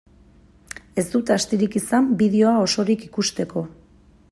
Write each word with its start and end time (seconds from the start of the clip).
Ez 1.01 1.03
dut 1.15 1.33
astirik 1.35 1.77
izan 1.81 2.09
bideoa 2.23 2.55
osorik 2.69 3.07
ikusteko. 3.11 3.67